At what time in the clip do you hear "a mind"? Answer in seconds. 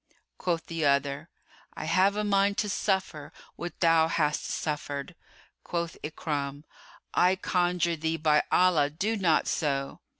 2.15-2.57